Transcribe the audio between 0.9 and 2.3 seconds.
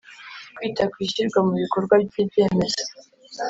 ku ishyirwa mu bikorwa ry